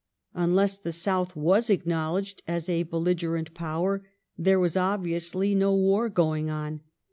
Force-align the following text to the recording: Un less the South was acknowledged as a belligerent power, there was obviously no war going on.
Un 0.33 0.55
less 0.55 0.79
the 0.79 0.91
South 0.91 1.35
was 1.35 1.69
acknowledged 1.69 2.41
as 2.47 2.67
a 2.67 2.81
belligerent 2.81 3.53
power, 3.53 4.03
there 4.35 4.59
was 4.59 4.75
obviously 4.75 5.53
no 5.53 5.75
war 5.75 6.09
going 6.09 6.49
on. 6.49 6.81